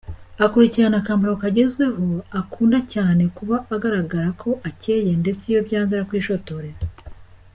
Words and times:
Akurikirana 0.45 0.97
akambaro 1.01 1.33
kagezweho, 1.43 2.05
akunda 2.39 2.79
cyane 2.93 3.23
kuba 3.37 3.55
agaragara 3.75 4.29
ko 4.41 4.49
acyeye, 4.69 5.11
ndetse 5.21 5.43
iyo 5.51 5.59
byanze 5.67 5.91
arakwishotorera. 5.95 6.79